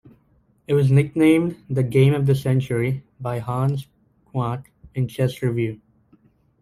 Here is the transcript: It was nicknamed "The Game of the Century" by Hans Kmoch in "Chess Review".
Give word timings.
It 0.65 0.73
was 0.73 0.89
nicknamed 0.89 1.57
"The 1.69 1.83
Game 1.83 2.15
of 2.15 2.25
the 2.25 2.33
Century" 2.33 3.03
by 3.19 3.37
Hans 3.37 3.85
Kmoch 4.33 4.65
in 4.95 5.07
"Chess 5.07 5.43
Review". 5.43 5.79